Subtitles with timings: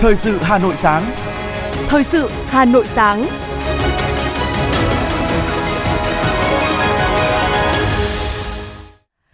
[0.00, 1.10] Thời sự Hà Nội sáng.
[1.88, 3.26] Thời sự Hà Nội sáng.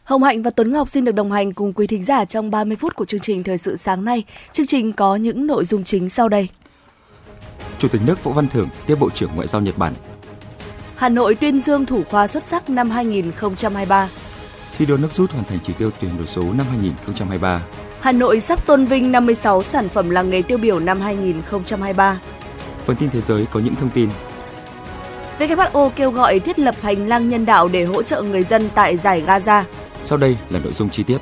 [0.04, 2.76] Hồng Hạnh và Tuấn Ngọc xin được đồng hành cùng quý thính giả trong 30
[2.76, 4.24] phút của chương trình Thời sự sáng nay.
[4.52, 6.48] Chương trình có những nội dung chính sau đây.
[7.78, 9.94] Chủ tịch nước Võ Văn Thưởng tiếp Bộ trưởng Ngoại giao Nhật Bản.
[10.96, 14.08] Hà Nội tuyên dương thủ khoa xuất sắc năm 2023.
[14.78, 17.62] Thi đua nước rút hoàn thành chỉ tiêu chuyển đổi số năm 2023.
[18.04, 22.20] Hà Nội sắp tôn vinh 56 sản phẩm làng nghề tiêu biểu năm 2023.
[22.84, 24.08] Phần tin thế giới có những thông tin.
[25.38, 28.96] WHO kêu gọi thiết lập hành lang nhân đạo để hỗ trợ người dân tại
[28.96, 29.62] giải Gaza.
[30.02, 31.18] Sau đây là nội dung chi tiết.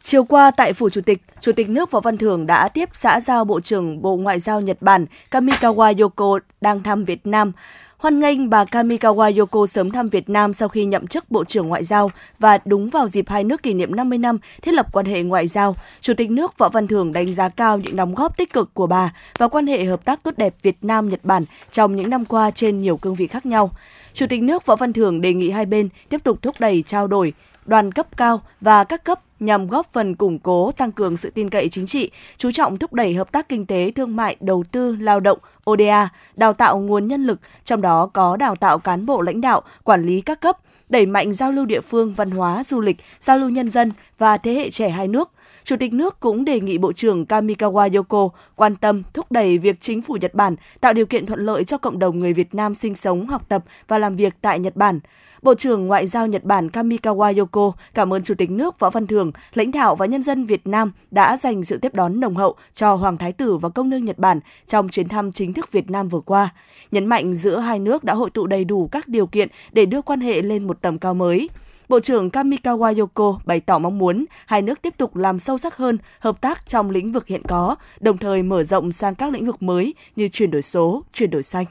[0.00, 3.20] Chiều qua tại Phủ Chủ tịch, Chủ tịch nước Võ Văn Thưởng đã tiếp xã
[3.20, 7.52] giao Bộ trưởng Bộ Ngoại giao Nhật Bản Kamikawa Yoko đang thăm Việt Nam.
[7.98, 11.68] Hoan nghênh bà Kamikawa Yoko sớm thăm Việt Nam sau khi nhậm chức Bộ trưởng
[11.68, 15.06] Ngoại giao và đúng vào dịp hai nước kỷ niệm 50 năm thiết lập quan
[15.06, 18.36] hệ ngoại giao, Chủ tịch nước Võ Văn Thưởng đánh giá cao những đóng góp
[18.36, 21.96] tích cực của bà và quan hệ hợp tác tốt đẹp Việt Nam-Nhật Bản trong
[21.96, 23.70] những năm qua trên nhiều cương vị khác nhau.
[24.12, 27.06] Chủ tịch nước Võ Văn Thưởng đề nghị hai bên tiếp tục thúc đẩy trao
[27.06, 27.32] đổi,
[27.66, 31.50] đoàn cấp cao và các cấp nhằm góp phần củng cố, tăng cường sự tin
[31.50, 34.96] cậy chính trị, chú trọng thúc đẩy hợp tác kinh tế, thương mại, đầu tư,
[34.96, 35.38] lao động,
[35.70, 39.62] ODA, đào tạo nguồn nhân lực, trong đó có đào tạo cán bộ lãnh đạo,
[39.84, 43.38] quản lý các cấp, đẩy mạnh giao lưu địa phương, văn hóa, du lịch, giao
[43.38, 45.30] lưu nhân dân và thế hệ trẻ hai nước.
[45.64, 49.80] Chủ tịch nước cũng đề nghị Bộ trưởng Kamikawa Yoko quan tâm thúc đẩy việc
[49.80, 52.74] chính phủ Nhật Bản tạo điều kiện thuận lợi cho cộng đồng người Việt Nam
[52.74, 55.00] sinh sống, học tập và làm việc tại Nhật Bản.
[55.46, 59.06] Bộ trưởng Ngoại giao Nhật Bản Kamikawa Yoko cảm ơn Chủ tịch nước Võ Văn
[59.06, 62.54] Thưởng, lãnh đạo và nhân dân Việt Nam đã dành sự tiếp đón nồng hậu
[62.72, 65.90] cho Hoàng Thái tử và công nương Nhật Bản trong chuyến thăm chính thức Việt
[65.90, 66.54] Nam vừa qua.
[66.90, 70.02] Nhấn mạnh giữa hai nước đã hội tụ đầy đủ các điều kiện để đưa
[70.02, 71.48] quan hệ lên một tầm cao mới.
[71.88, 75.76] Bộ trưởng Kamikawa Yoko bày tỏ mong muốn hai nước tiếp tục làm sâu sắc
[75.76, 79.46] hơn hợp tác trong lĩnh vực hiện có, đồng thời mở rộng sang các lĩnh
[79.46, 81.64] vực mới như chuyển đổi số, chuyển đổi xanh.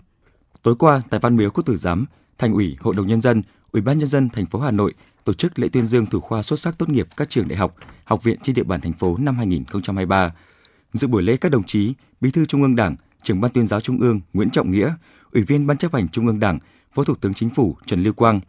[0.64, 2.06] Tối qua tại Văn Miếu Quốc Tử Giám,
[2.38, 3.42] Thành ủy, Hội đồng nhân dân,
[3.76, 4.94] Ủy ban nhân dân thành phố Hà Nội
[5.24, 7.76] tổ chức lễ tuyên dương thủ khoa xuất sắc tốt nghiệp các trường đại học,
[8.04, 10.34] học viện trên địa bàn thành phố năm 2023.
[10.94, 13.82] Dự buổi lễ các đồng chí Bí thư Trung ương Đảng, Trưởng ban Tuyên giáo
[13.82, 14.94] Trung ương Nguyễn Trọng Nghĩa,
[15.32, 16.60] Ủy viên Ban chấp hành Trung ương Đảng,
[16.94, 18.40] Phó Thủ tướng Chính phủ Trần Lưu Quang.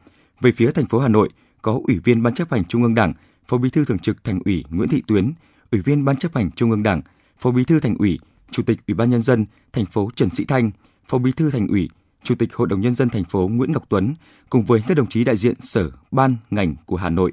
[0.40, 1.28] Về phía thành phố Hà Nội
[1.62, 3.12] có Ủy viên Ban chấp hành Trung ương Đảng,
[3.48, 5.32] Phó Bí thư Thường trực Thành ủy Nguyễn Thị Tuyến,
[5.70, 7.02] Ủy viên Ban chấp hành Trung ương Đảng,
[7.38, 8.18] Phó Bí thư Thành ủy,
[8.50, 10.70] Chủ tịch Ủy ban nhân dân thành phố Trần Sĩ Thanh,
[11.06, 11.88] Phó Bí thư Thành ủy,
[12.26, 14.14] Chủ tịch Hội đồng nhân dân thành phố Nguyễn Ngọc Tuấn
[14.50, 17.32] cùng với các đồng chí đại diện sở, ban, ngành của Hà Nội.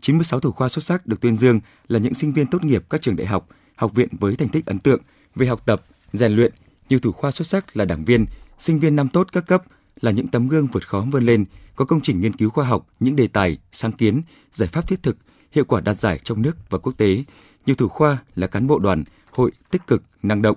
[0.00, 3.02] 96 thủ khoa xuất sắc được tuyên dương là những sinh viên tốt nghiệp các
[3.02, 5.02] trường đại học, học viện với thành tích ấn tượng
[5.34, 6.52] về học tập, rèn luyện,
[6.88, 8.24] nhiều thủ khoa xuất sắc là đảng viên,
[8.58, 9.62] sinh viên năm tốt các cấp
[10.00, 11.44] là những tấm gương vượt khó vươn lên,
[11.76, 15.02] có công trình nghiên cứu khoa học, những đề tài, sáng kiến, giải pháp thiết
[15.02, 15.16] thực,
[15.52, 17.24] hiệu quả đạt giải trong nước và quốc tế.
[17.66, 20.56] Nhiều thủ khoa là cán bộ đoàn, hội tích cực, năng động.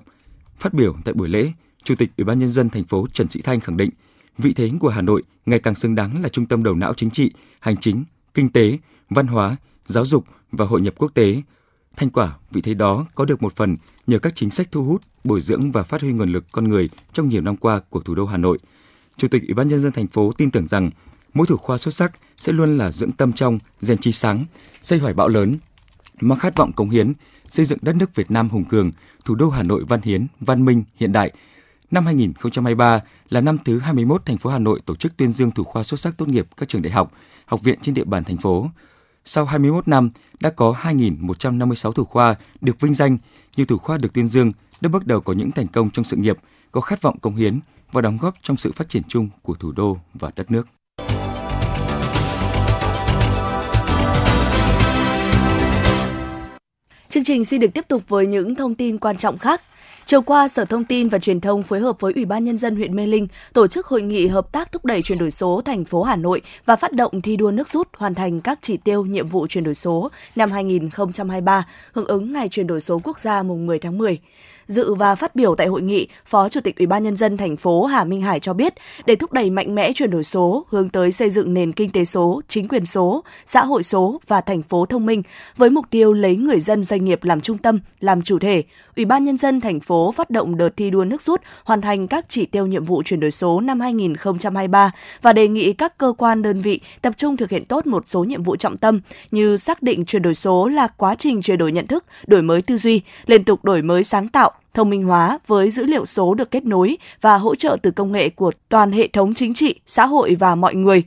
[0.58, 1.52] Phát biểu tại buổi lễ,
[1.88, 3.90] Chủ tịch Ủy ban nhân dân thành phố Trần Sĩ Thanh khẳng định,
[4.38, 7.10] vị thế của Hà Nội ngày càng xứng đáng là trung tâm đầu não chính
[7.10, 8.04] trị, hành chính,
[8.34, 8.78] kinh tế,
[9.10, 9.56] văn hóa,
[9.86, 11.42] giáo dục và hội nhập quốc tế.
[11.96, 13.78] Thành quả vị thế đó có được một phần
[14.08, 16.90] nhờ các chính sách thu hút, bồi dưỡng và phát huy nguồn lực con người
[17.14, 18.58] trong nhiều năm qua của thủ đô Hà Nội.
[19.18, 20.90] Chủ tịch Ủy ban nhân dân thành phố tin tưởng rằng
[21.34, 24.46] mỗi thủ khoa xuất sắc sẽ luôn là dưỡng tâm trong, rèn trí sáng,
[24.82, 25.58] xây hoài bão lớn,
[26.22, 27.14] mang khát vọng cống hiến,
[27.50, 28.92] xây dựng đất nước Việt Nam hùng cường,
[29.26, 31.34] thủ đô Hà Nội văn hiến, văn minh, hiện đại,
[31.92, 33.00] Năm 2023
[33.30, 36.00] là năm thứ 21 thành phố Hà Nội tổ chức tuyên dương thủ khoa xuất
[36.00, 37.12] sắc tốt nghiệp các trường đại học,
[37.46, 38.70] học viện trên địa bàn thành phố.
[39.26, 40.10] Sau 21 năm,
[40.40, 43.18] đã có 2.156 thủ khoa được vinh danh,
[43.58, 46.18] nhiều thủ khoa được tuyên dương đã bước đầu có những thành công trong sự
[46.18, 46.38] nghiệp,
[46.72, 47.60] có khát vọng công hiến
[47.92, 50.68] và đóng góp trong sự phát triển chung của thủ đô và đất nước.
[57.10, 59.62] Chương trình xin được tiếp tục với những thông tin quan trọng khác.
[60.08, 62.76] Chiều qua, Sở Thông tin và Truyền thông phối hợp với Ủy ban Nhân dân
[62.76, 65.86] huyện Mê Linh tổ chức hội nghị hợp tác thúc đẩy chuyển đổi số thành
[65.86, 69.06] phố Hà Nội và phát động thi đua nước rút hoàn thành các chỉ tiêu
[69.06, 73.44] nhiệm vụ chuyển đổi số năm 2023, hưởng ứng Ngày chuyển đổi số quốc gia
[73.44, 74.20] mùng 10 tháng 10.
[74.68, 77.58] Dự và phát biểu tại hội nghị, Phó Chủ tịch Ủy ban nhân dân thành
[77.58, 78.74] phố Hà Minh Hải cho biết,
[79.06, 82.06] để thúc đẩy mạnh mẽ chuyển đổi số, hướng tới xây dựng nền kinh tế
[82.06, 85.24] số, chính quyền số, xã hội số và thành phố thông minh
[85.58, 88.64] với mục tiêu lấy người dân doanh nghiệp làm trung tâm, làm chủ thể,
[88.96, 92.08] Ủy ban nhân dân thành phố phát động đợt thi đua nước rút hoàn thành
[92.08, 94.92] các chỉ tiêu nhiệm vụ chuyển đổi số năm 2023
[95.22, 98.24] và đề nghị các cơ quan đơn vị tập trung thực hiện tốt một số
[98.24, 101.72] nhiệm vụ trọng tâm như xác định chuyển đổi số là quá trình chuyển đổi
[101.72, 105.40] nhận thức, đổi mới tư duy, liên tục đổi mới sáng tạo, thông minh hóa
[105.48, 108.92] với dữ liệu số được kết nối và hỗ trợ từ công nghệ của toàn
[108.92, 111.04] hệ thống chính trị, xã hội và mọi người.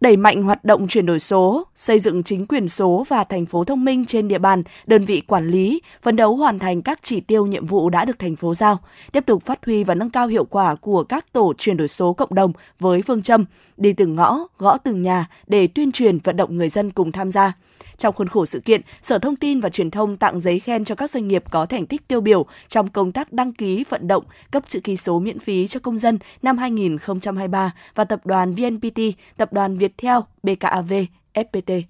[0.00, 3.64] Đẩy mạnh hoạt động chuyển đổi số, xây dựng chính quyền số và thành phố
[3.64, 7.20] thông minh trên địa bàn, đơn vị quản lý, phấn đấu hoàn thành các chỉ
[7.20, 8.78] tiêu nhiệm vụ đã được thành phố giao,
[9.12, 12.12] tiếp tục phát huy và nâng cao hiệu quả của các tổ chuyển đổi số
[12.12, 13.44] cộng đồng với phương châm
[13.76, 17.30] đi từng ngõ, gõ từng nhà để tuyên truyền vận động người dân cùng tham
[17.30, 17.52] gia.
[17.96, 20.94] Trong khuôn khổ sự kiện, Sở Thông tin và Truyền thông tặng giấy khen cho
[20.94, 24.24] các doanh nghiệp có thành tích tiêu biểu trong công tác đăng ký vận động
[24.50, 29.00] cấp chữ ký số miễn phí cho công dân năm 2023 và tập đoàn VNPT,
[29.36, 30.92] tập đoàn Viettel, BKAV,
[31.34, 31.82] FPT.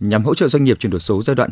[0.00, 1.50] Nhằm hỗ trợ doanh nghiệp chuyển đổi số giai đoạn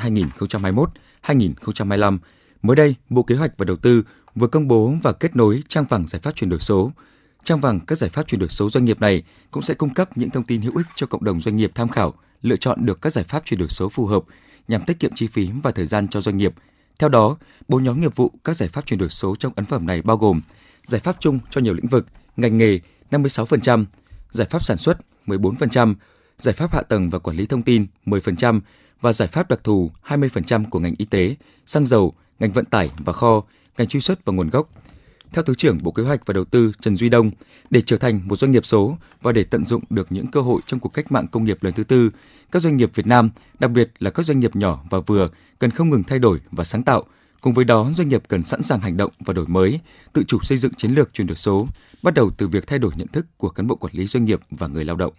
[1.22, 2.18] 2021-2025,
[2.62, 4.02] mới đây, Bộ Kế hoạch và Đầu tư
[4.34, 6.90] vừa công bố và kết nối trang vàng giải pháp chuyển đổi số.
[7.48, 10.18] Trang vàng các giải pháp chuyển đổi số doanh nghiệp này cũng sẽ cung cấp
[10.18, 13.02] những thông tin hữu ích cho cộng đồng doanh nghiệp tham khảo– lựa chọn được
[13.02, 14.22] các giải pháp chuyển đổi số phù hợp
[14.68, 16.54] nhằm tiết kiệm chi phí và thời gian cho doanh nghiệp.
[16.98, 17.36] Theo đó,
[17.68, 20.16] bốn nhóm nghiệp vụ các giải pháp chuyển đổi số trong ấn phẩm này bao
[20.16, 20.40] gồm
[20.86, 22.06] giải pháp chung cho nhiều lĩnh vực,
[22.36, 22.78] ngành nghề
[23.10, 23.84] 56%,
[24.30, 25.94] giải pháp sản xuất 14%,
[26.38, 28.60] giải pháp hạ tầng và quản lý thông tin 10%
[29.00, 31.34] và giải pháp đặc thù 20% của ngành y tế,
[31.66, 33.42] xăng dầu, ngành vận tải và kho,
[33.78, 34.68] ngành truy xuất và nguồn gốc
[35.32, 37.30] theo Thứ trưởng Bộ Kế hoạch và Đầu tư Trần Duy Đông,
[37.70, 40.60] để trở thành một doanh nghiệp số và để tận dụng được những cơ hội
[40.66, 42.10] trong cuộc cách mạng công nghiệp lần thứ tư,
[42.52, 45.28] các doanh nghiệp Việt Nam, đặc biệt là các doanh nghiệp nhỏ và vừa,
[45.58, 47.04] cần không ngừng thay đổi và sáng tạo.
[47.40, 49.80] Cùng với đó, doanh nghiệp cần sẵn sàng hành động và đổi mới,
[50.12, 51.66] tự chủ xây dựng chiến lược chuyển đổi số,
[52.02, 54.40] bắt đầu từ việc thay đổi nhận thức của cán bộ quản lý doanh nghiệp
[54.50, 55.12] và người lao động.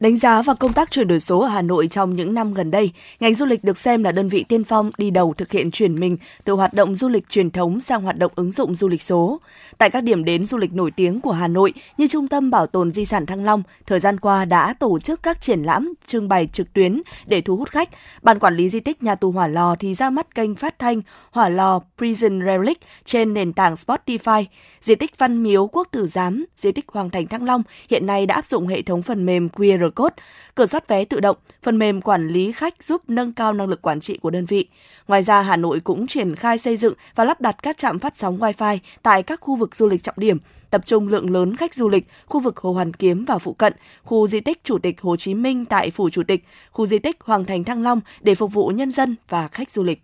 [0.00, 2.70] Đánh giá và công tác chuyển đổi số ở Hà Nội trong những năm gần
[2.70, 2.90] đây,
[3.20, 6.00] ngành du lịch được xem là đơn vị tiên phong đi đầu thực hiện chuyển
[6.00, 9.02] mình từ hoạt động du lịch truyền thống sang hoạt động ứng dụng du lịch
[9.02, 9.40] số.
[9.78, 12.66] Tại các điểm đến du lịch nổi tiếng của Hà Nội như Trung tâm Bảo
[12.66, 16.28] tồn Di sản Thăng Long, thời gian qua đã tổ chức các triển lãm, trưng
[16.28, 17.88] bày trực tuyến để thu hút khách.
[18.22, 21.00] Ban quản lý di tích nhà tù Hỏa Lò thì ra mắt kênh phát thanh
[21.30, 24.44] Hỏa Lò Prison Relic trên nền tảng Spotify.
[24.80, 28.26] Di tích Văn Miếu Quốc Tử Giám, di tích Hoàng Thành Thăng Long hiện nay
[28.26, 30.14] đã áp dụng hệ thống phần mềm QR QR code,
[30.54, 33.82] cửa soát vé tự động, phần mềm quản lý khách giúp nâng cao năng lực
[33.82, 34.68] quản trị của đơn vị.
[35.08, 38.16] Ngoài ra, Hà Nội cũng triển khai xây dựng và lắp đặt các trạm phát
[38.16, 40.38] sóng Wi-Fi tại các khu vực du lịch trọng điểm,
[40.70, 43.72] tập trung lượng lớn khách du lịch, khu vực Hồ Hoàn Kiếm và phụ cận,
[44.02, 47.16] khu di tích Chủ tịch Hồ Chí Minh tại Phủ Chủ tịch, khu di tích
[47.20, 50.02] Hoàng Thành Thăng Long để phục vụ nhân dân và khách du lịch.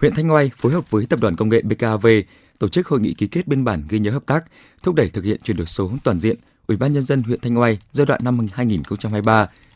[0.00, 2.06] Huyện Thanh Oai phối hợp với Tập đoàn Công nghệ BKV
[2.58, 4.44] tổ chức hội nghị ký kết biên bản ghi nhớ hợp tác,
[4.82, 7.58] thúc đẩy thực hiện chuyển đổi số toàn diện Ủy ban nhân dân huyện Thanh
[7.58, 8.38] Oai giai đoạn năm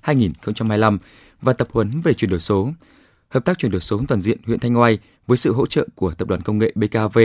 [0.02, 0.98] 2023-2025
[1.42, 2.70] và tập huấn về chuyển đổi số.
[3.28, 6.14] Hợp tác chuyển đổi số toàn diện huyện Thanh Oai với sự hỗ trợ của
[6.14, 7.18] tập đoàn công nghệ BKV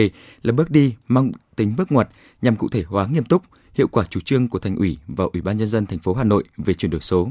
[0.43, 2.09] là bước đi mang tính bước ngoặt
[2.41, 5.41] nhằm cụ thể hóa nghiêm túc hiệu quả chủ trương của thành ủy và Ủy
[5.41, 7.29] ban nhân dân thành phố Hà Nội về chuyển đổi số.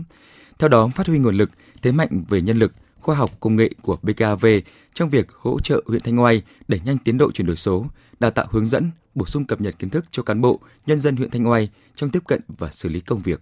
[0.59, 1.51] Theo đó, phát huy nguồn lực,
[1.83, 2.73] thế mạnh về nhân lực,
[3.05, 4.47] khoa học công nghệ của BKV
[4.95, 7.87] trong việc hỗ trợ huyện Thanh Oai đẩy nhanh tiến độ chuyển đổi số,
[8.21, 11.17] đào tạo hướng dẫn, bổ sung cập nhật kiến thức cho cán bộ, nhân dân
[11.17, 13.41] huyện Thanh Oai trong tiếp cận và xử lý công việc.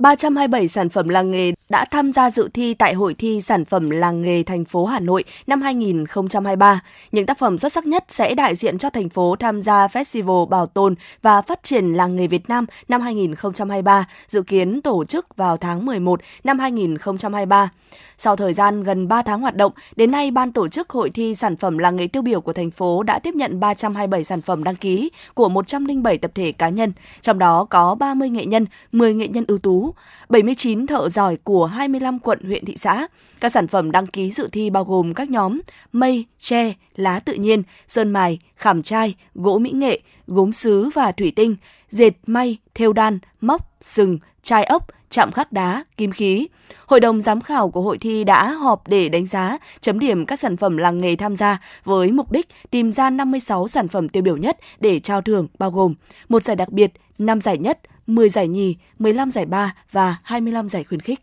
[0.00, 3.90] 327 sản phẩm làng nghề đã tham gia dự thi tại hội thi sản phẩm
[3.90, 6.80] làng nghề thành phố Hà Nội năm 2023.
[7.12, 10.46] Những tác phẩm xuất sắc nhất sẽ đại diện cho thành phố tham gia Festival
[10.46, 15.36] Bảo tồn và Phát triển làng nghề Việt Nam năm 2023, dự kiến tổ chức
[15.36, 17.70] vào tháng 11 năm 2023.
[18.18, 21.34] Sau thời gian gần 3 tháng hoạt động, đến nay ban tổ chức hội thi
[21.34, 24.64] sản phẩm làng nghề tiêu biểu của thành phố đã tiếp nhận 327 sản phẩm
[24.64, 29.14] đăng ký của 107 tập thể cá nhân, trong đó có 30 nghệ nhân, 10
[29.14, 29.89] nghệ nhân ưu tú,
[30.28, 33.06] 79 thợ giỏi của 25 quận huyện thị xã.
[33.40, 35.60] Các sản phẩm đăng ký dự thi bao gồm các nhóm
[35.92, 41.12] mây, tre, lá tự nhiên, sơn mài, khảm trai, gỗ mỹ nghệ, gốm sứ và
[41.12, 41.56] thủy tinh,
[41.88, 46.48] dệt may, thêu đan, móc, sừng, chai ốc, chạm khắc đá, kim khí.
[46.86, 50.38] Hội đồng giám khảo của hội thi đã họp để đánh giá, chấm điểm các
[50.38, 54.22] sản phẩm làng nghề tham gia với mục đích tìm ra 56 sản phẩm tiêu
[54.22, 55.94] biểu nhất để trao thưởng bao gồm
[56.28, 57.78] một giải đặc biệt, 5 giải nhất,
[58.14, 61.20] 10 giải nhì, 15 giải ba và 25 giải khuyến khích.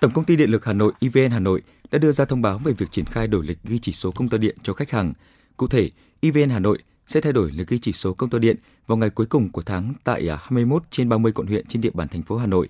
[0.00, 2.58] Tổng công ty Điện lực Hà Nội EVN Hà Nội đã đưa ra thông báo
[2.58, 5.12] về việc triển khai đổi lịch ghi chỉ số công tơ điện cho khách hàng.
[5.56, 8.56] Cụ thể, EVN Hà Nội sẽ thay đổi lịch ghi chỉ số công tơ điện
[8.86, 11.90] vào ngày cuối cùng của tháng tại à, 21 trên 30 quận huyện trên địa
[11.94, 12.68] bàn thành phố Hà Nội.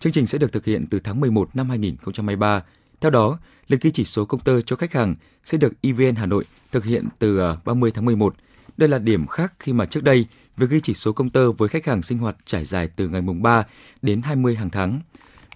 [0.00, 2.62] Chương trình sẽ được thực hiện từ tháng 11 năm 2023.
[3.00, 3.38] Theo đó,
[3.68, 5.14] lịch ghi chỉ số công tơ cho khách hàng
[5.44, 8.34] sẽ được EVN Hà Nội thực hiện từ à, 30 tháng 11.
[8.76, 10.26] Đây là điểm khác khi mà trước đây,
[10.56, 13.22] việc ghi chỉ số công tơ với khách hàng sinh hoạt trải dài từ ngày
[13.22, 13.64] mùng 3
[14.02, 15.00] đến 20 hàng tháng.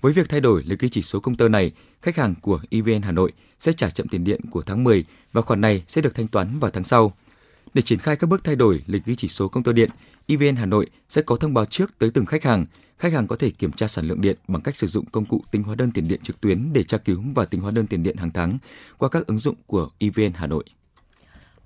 [0.00, 1.72] Với việc thay đổi lịch ghi chỉ số công tơ này,
[2.02, 5.42] khách hàng của EVN Hà Nội sẽ trả chậm tiền điện của tháng 10 và
[5.42, 7.12] khoản này sẽ được thanh toán vào tháng sau.
[7.74, 9.90] Để triển khai các bước thay đổi lịch ghi chỉ số công tơ điện,
[10.26, 12.66] EVN Hà Nội sẽ có thông báo trước tới từng khách hàng.
[12.98, 15.44] Khách hàng có thể kiểm tra sản lượng điện bằng cách sử dụng công cụ
[15.50, 18.02] tính hóa đơn tiền điện trực tuyến để tra cứu và tính hóa đơn tiền
[18.02, 18.58] điện hàng tháng
[18.98, 20.64] qua các ứng dụng của EVN Hà Nội.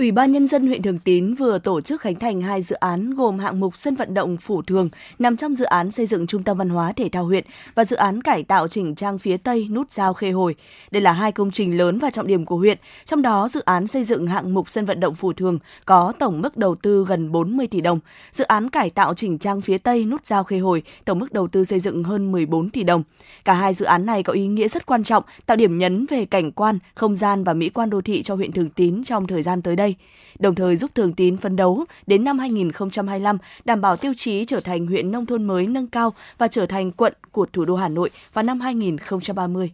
[0.01, 3.15] Ủy ban Nhân dân huyện Thường Tín vừa tổ chức khánh thành hai dự án
[3.15, 4.89] gồm hạng mục sân vận động Phủ Thường
[5.19, 7.97] nằm trong dự án xây dựng Trung tâm Văn hóa Thể thao huyện và dự
[7.97, 10.55] án cải tạo chỉnh trang phía Tây nút giao Khê Hồi.
[10.91, 13.87] Đây là hai công trình lớn và trọng điểm của huyện, trong đó dự án
[13.87, 17.33] xây dựng hạng mục sân vận động Phủ Thường có tổng mức đầu tư gần
[17.33, 17.99] 40 tỷ đồng.
[18.33, 21.49] Dự án cải tạo chỉnh trang phía Tây nút giao Khê Hồi tổng mức đầu
[21.49, 23.03] tư xây dựng hơn 14 tỷ đồng.
[23.45, 26.25] Cả hai dự án này có ý nghĩa rất quan trọng, tạo điểm nhấn về
[26.25, 29.43] cảnh quan, không gian và mỹ quan đô thị cho huyện Thường Tín trong thời
[29.43, 29.97] gian tới đây đây,
[30.39, 34.61] đồng thời giúp Thường Tín phấn đấu đến năm 2025 đảm bảo tiêu chí trở
[34.61, 37.89] thành huyện nông thôn mới nâng cao và trở thành quận của thủ đô Hà
[37.89, 39.71] Nội vào năm 2030.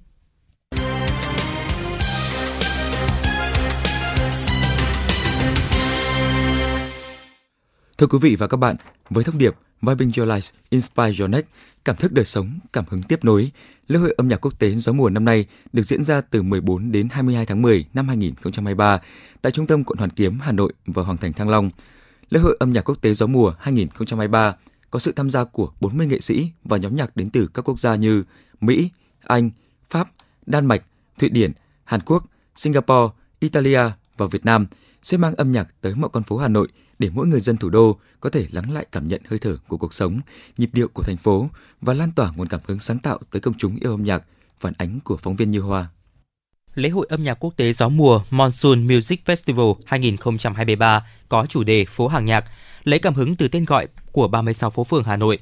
[7.99, 8.77] Thưa quý vị và các bạn,
[9.11, 11.47] với thông điệp Vibing Your Life, Inspire Your Next,
[11.85, 13.51] cảm thức đời sống, cảm hứng tiếp nối,
[13.89, 16.93] lễ hội âm nhạc quốc tế gió mùa năm nay được diễn ra từ 14
[16.93, 19.01] đến 22 tháng 10 năm 2023
[19.43, 21.71] tại Trung tâm Quận Hoàn Kiếm, Hà Nội và Hoàng Thành Thăng Long.
[22.31, 24.57] Lễ hội âm nhạc quốc tế gió mùa 2023
[24.91, 27.81] có sự tham gia của 40 nghệ sĩ và nhóm nhạc đến từ các quốc
[27.81, 28.25] gia như
[28.61, 28.91] Mỹ,
[29.23, 29.51] Anh,
[29.91, 30.09] Pháp,
[30.47, 30.83] Đan Mạch,
[31.19, 31.53] Thụy Điển,
[31.85, 32.25] Hàn Quốc,
[32.57, 33.81] Singapore, Italia
[34.17, 34.67] và Việt Nam
[35.03, 37.71] sẽ mang âm nhạc tới mọi con phố Hà Nội để mỗi người dân thủ
[37.71, 40.21] đô có thể lắng lại cảm nhận hơi thở của cuộc sống,
[40.57, 41.49] nhịp điệu của thành phố
[41.81, 44.23] và lan tỏa nguồn cảm hứng sáng tạo tới công chúng yêu âm nhạc,
[44.61, 45.89] phản ánh của phóng viên Như Hoa.
[46.75, 51.85] Lễ hội âm nhạc quốc tế gió mùa Monsoon Music Festival 2023 có chủ đề
[51.85, 52.45] Phố hàng nhạc,
[52.85, 55.39] lấy cảm hứng từ tên gọi của 36 phố phường Hà Nội.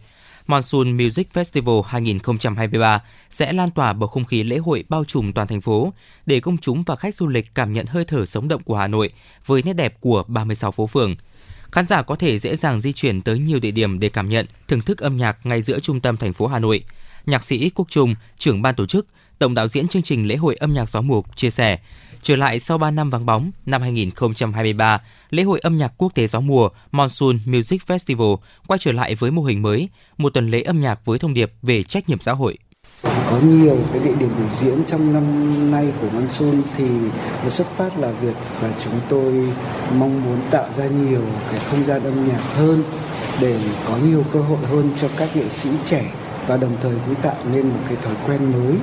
[0.46, 5.48] Monsoon Music Festival 2023 sẽ lan tỏa bầu không khí lễ hội bao trùm toàn
[5.48, 5.92] thành phố
[6.26, 8.86] để công chúng và khách du lịch cảm nhận hơi thở sống động của Hà
[8.86, 9.10] Nội
[9.46, 11.16] với nét đẹp của 36 phố phường.
[11.74, 14.46] Khán giả có thể dễ dàng di chuyển tới nhiều địa điểm để cảm nhận,
[14.68, 16.84] thưởng thức âm nhạc ngay giữa trung tâm thành phố Hà Nội.
[17.26, 19.06] Nhạc sĩ Quốc Trung, trưởng ban tổ chức,
[19.38, 21.78] tổng đạo diễn chương trình lễ hội âm nhạc gió mùa chia sẻ,
[22.22, 25.00] trở lại sau 3 năm vắng bóng, năm 2023,
[25.30, 29.30] lễ hội âm nhạc quốc tế gió mùa Monsoon Music Festival quay trở lại với
[29.30, 32.32] mô hình mới, một tuần lễ âm nhạc với thông điệp về trách nhiệm xã
[32.32, 32.58] hội.
[33.34, 36.88] Có nhiều cái địa điểm biểu diễn trong năm nay của Monsoon thì
[37.44, 39.32] nó xuất phát là việc là chúng tôi
[39.98, 42.82] mong muốn tạo ra nhiều cái không gian âm nhạc hơn
[43.40, 46.12] để có nhiều cơ hội hơn cho các nghệ sĩ trẻ
[46.46, 48.74] và đồng thời cũng tạo nên một cái thói quen mới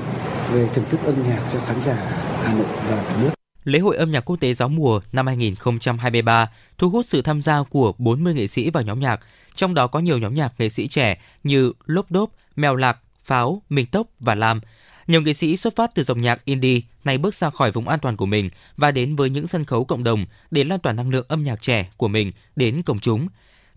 [0.54, 1.96] về thưởng thức âm nhạc cho khán giả
[2.44, 3.30] Hà Nội và cả nước.
[3.64, 7.64] Lễ hội âm nhạc quốc tế gió mùa năm 2023 thu hút sự tham gia
[7.64, 9.20] của 40 nghệ sĩ và nhóm nhạc,
[9.56, 12.98] trong đó có nhiều nhóm nhạc nghệ sĩ trẻ như Lốp Đốp, Mèo Lạc,
[13.32, 14.62] Pháo, Minh Tốc và Lam.
[15.08, 18.00] Nhiều nghệ sĩ xuất phát từ dòng nhạc indie này bước ra khỏi vùng an
[18.00, 21.10] toàn của mình và đến với những sân khấu cộng đồng để lan tỏa năng
[21.10, 23.28] lượng âm nhạc trẻ của mình đến công chúng.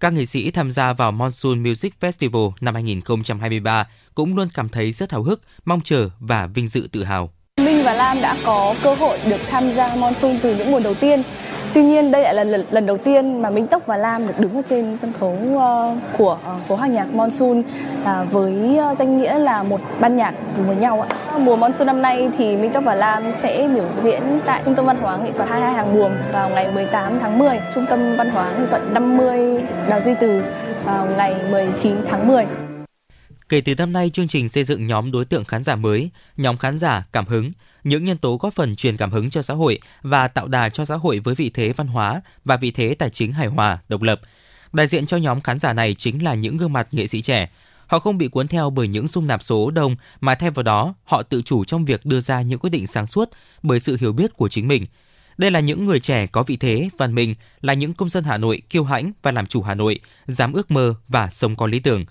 [0.00, 4.92] Các nghệ sĩ tham gia vào Monsoon Music Festival năm 2023 cũng luôn cảm thấy
[4.92, 7.30] rất hào hức, mong chờ và vinh dự tự hào.
[7.56, 10.94] Minh và Lam đã có cơ hội được tham gia Monsoon từ những mùa đầu
[10.94, 11.22] tiên
[11.74, 14.34] Tuy nhiên đây lại là lần, lần đầu tiên mà Minh Tốc và Lam được
[14.38, 15.62] đứng ở trên sân khấu uh,
[16.18, 20.34] của uh, phố hàng nhạc Monsoon uh, với uh, danh nghĩa là một ban nhạc
[20.56, 21.16] cùng với nhau ạ.
[21.38, 24.86] Mùa Monsoon năm nay thì Minh Tốc và Lam sẽ biểu diễn tại Trung tâm
[24.86, 28.30] Văn hóa Nghệ thuật 22 Hàng Buồm vào ngày 18 tháng 10, Trung tâm Văn
[28.30, 30.42] hóa Nghệ thuật 50 Đào Duy Từ
[30.84, 32.46] vào ngày 19 tháng 10.
[33.54, 36.56] Kể từ năm nay, chương trình xây dựng nhóm đối tượng khán giả mới, nhóm
[36.56, 37.50] khán giả cảm hứng,
[37.84, 40.84] những nhân tố góp phần truyền cảm hứng cho xã hội và tạo đà cho
[40.84, 44.02] xã hội với vị thế văn hóa và vị thế tài chính hài hòa, độc
[44.02, 44.20] lập.
[44.72, 47.50] Đại diện cho nhóm khán giả này chính là những gương mặt nghệ sĩ trẻ.
[47.86, 50.94] Họ không bị cuốn theo bởi những dung nạp số đông mà thay vào đó
[51.04, 53.30] họ tự chủ trong việc đưa ra những quyết định sáng suốt
[53.62, 54.86] bởi sự hiểu biết của chính mình.
[55.38, 58.38] Đây là những người trẻ có vị thế, văn minh, là những công dân Hà
[58.38, 61.80] Nội kiêu hãnh và làm chủ Hà Nội, dám ước mơ và sống có lý
[61.80, 62.04] tưởng.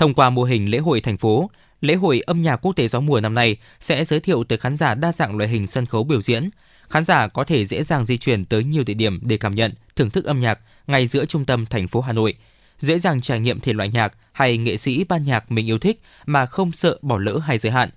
[0.00, 3.00] Thông qua mô hình lễ hội thành phố, lễ hội âm nhạc quốc tế gió
[3.00, 6.04] mùa năm nay sẽ giới thiệu tới khán giả đa dạng loại hình sân khấu
[6.04, 6.50] biểu diễn.
[6.88, 9.72] Khán giả có thể dễ dàng di chuyển tới nhiều địa điểm để cảm nhận,
[9.96, 12.34] thưởng thức âm nhạc ngay giữa trung tâm thành phố Hà Nội,
[12.78, 16.00] dễ dàng trải nghiệm thể loại nhạc hay nghệ sĩ ban nhạc mình yêu thích
[16.26, 17.90] mà không sợ bỏ lỡ hay giới hạn.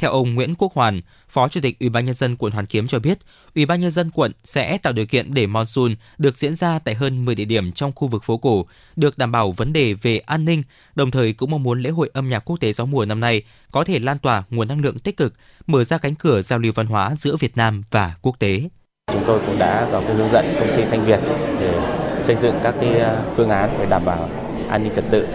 [0.00, 2.86] Theo ông Nguyễn Quốc Hoàn, Phó Chủ tịch Ủy ban nhân dân quận Hoàn Kiếm
[2.86, 3.18] cho biết,
[3.54, 6.94] Ủy ban nhân dân quận sẽ tạo điều kiện để monsoon được diễn ra tại
[6.94, 8.66] hơn 10 địa điểm trong khu vực phố cổ,
[8.96, 10.62] được đảm bảo vấn đề về an ninh,
[10.94, 13.42] đồng thời cũng mong muốn lễ hội âm nhạc quốc tế gió mùa năm nay
[13.70, 15.34] có thể lan tỏa nguồn năng lượng tích cực,
[15.66, 18.62] mở ra cánh cửa giao lưu văn hóa giữa Việt Nam và quốc tế.
[19.12, 21.20] Chúng tôi cũng đã có cái hướng dẫn công ty Thanh Việt
[21.60, 21.80] để
[22.22, 24.28] xây dựng các cái à, phương án để đảm bảo
[24.68, 25.26] an ninh trật tự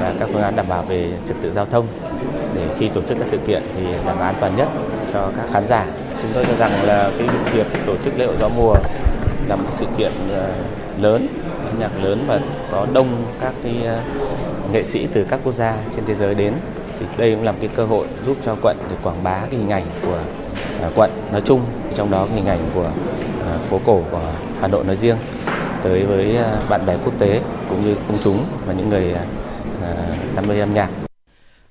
[0.00, 1.86] và các phương án đảm bảo về trật tự giao thông
[2.54, 4.68] để khi tổ chức các sự kiện thì đảm bảo an toàn nhất
[5.12, 5.86] cho các khán giả.
[6.22, 8.74] Chúng tôi cho rằng là cái việc tổ chức lễ hội gió mùa
[9.48, 10.50] là một sự kiện ờ,
[11.00, 11.26] lớn,
[11.78, 12.40] nhạc lớn và
[12.70, 14.00] có đông các cái ờ,
[14.72, 16.52] nghệ sĩ từ các quốc gia trên thế giới đến
[16.98, 19.60] thì đây cũng là một cái cơ hội giúp cho quận để quảng bá cái
[19.60, 20.18] hình ảnh của
[20.80, 21.60] ờ, quận nói chung
[21.94, 22.90] trong đó hình ảnh của
[23.70, 24.20] phố cổ của
[24.60, 25.16] Hà Nội nói riêng
[25.82, 26.36] tới với
[26.68, 29.14] bạn bè quốc tế cũng như công chúng và những người
[30.34, 30.88] đam mê âm nhạc.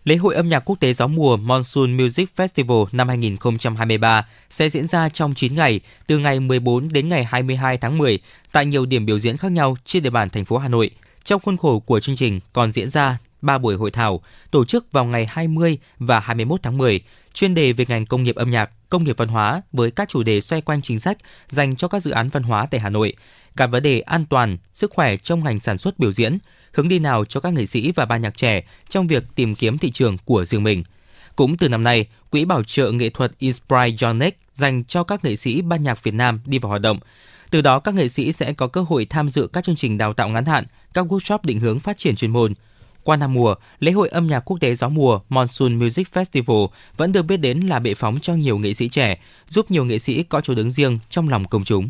[0.04, 4.88] Lễ hội âm nhạc quốc tế gió mùa Monsoon Music Festival năm 2023 sẽ diễn
[4.88, 8.20] ra trong 9 ngày, từ ngày 14 đến ngày 22 tháng 10
[8.52, 10.90] tại nhiều điểm biểu diễn khác nhau trên địa bàn thành phố Hà Nội.
[11.24, 14.92] Trong khuôn khổ của chương trình còn diễn ra 3 buổi hội thảo tổ chức
[14.92, 17.02] vào ngày 20 và 21 tháng 10,
[17.34, 20.24] chuyên đề về ngành công nghiệp âm nhạc, công nghiệp văn hóa với các chủ
[20.24, 21.18] đề xoay quanh chính sách
[21.48, 23.14] dành cho các dự án văn hóa tại Hà Nội,
[23.56, 26.38] cả vấn đề an toàn, sức khỏe trong ngành sản xuất biểu diễn,
[26.74, 29.78] hướng đi nào cho các nghệ sĩ và ban nhạc trẻ trong việc tìm kiếm
[29.78, 30.84] thị trường của riêng mình.
[31.36, 35.62] Cũng từ năm nay, Quỹ bảo trợ nghệ thuật Inspire dành cho các nghệ sĩ
[35.62, 37.00] ban nhạc Việt Nam đi vào hoạt động.
[37.50, 40.14] Từ đó, các nghệ sĩ sẽ có cơ hội tham dự các chương trình đào
[40.14, 42.54] tạo ngắn hạn, các workshop định hướng phát triển chuyên môn.
[43.04, 47.12] Qua năm mùa, lễ hội âm nhạc quốc tế gió mùa Monsoon Music Festival vẫn
[47.12, 50.24] được biết đến là bệ phóng cho nhiều nghệ sĩ trẻ, giúp nhiều nghệ sĩ
[50.24, 51.90] có chỗ đứng riêng trong lòng công chúng.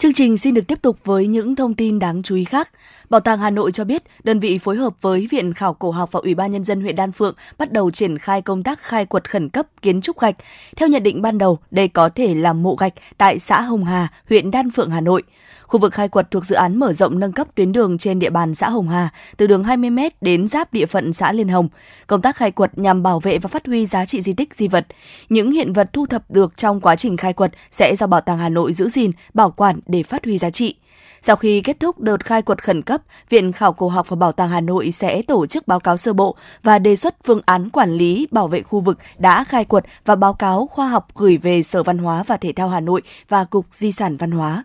[0.00, 2.70] Chương trình xin được tiếp tục với những thông tin đáng chú ý khác.
[3.10, 6.12] Bảo tàng Hà Nội cho biết, đơn vị phối hợp với Viện Khảo cổ học
[6.12, 9.06] và Ủy ban Nhân dân huyện Đan Phượng bắt đầu triển khai công tác khai
[9.06, 10.36] quật khẩn cấp kiến trúc gạch.
[10.76, 14.08] Theo nhận định ban đầu, đây có thể là mộ gạch tại xã Hồng Hà,
[14.28, 15.22] huyện Đan Phượng, Hà Nội.
[15.70, 18.30] Khu vực khai quật thuộc dự án mở rộng nâng cấp tuyến đường trên địa
[18.30, 21.68] bàn xã Hồng Hà từ đường 20m đến giáp địa phận xã Liên Hồng.
[22.06, 24.68] Công tác khai quật nhằm bảo vệ và phát huy giá trị di tích di
[24.68, 24.86] vật.
[25.28, 28.38] Những hiện vật thu thập được trong quá trình khai quật sẽ do Bảo tàng
[28.38, 30.76] Hà Nội giữ gìn, bảo quản để phát huy giá trị.
[31.22, 34.32] Sau khi kết thúc đợt khai quật khẩn cấp, Viện Khảo cổ học và Bảo
[34.32, 37.70] tàng Hà Nội sẽ tổ chức báo cáo sơ bộ và đề xuất phương án
[37.70, 41.36] quản lý bảo vệ khu vực đã khai quật và báo cáo khoa học gửi
[41.36, 44.64] về Sở Văn hóa và Thể thao Hà Nội và Cục Di sản Văn hóa.